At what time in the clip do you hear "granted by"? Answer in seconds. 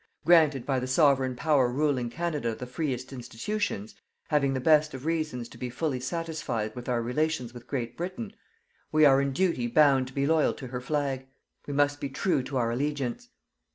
0.25-0.79